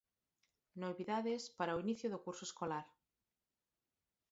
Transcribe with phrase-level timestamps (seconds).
[0.83, 2.85] Novidades para o inicio do curso escolar.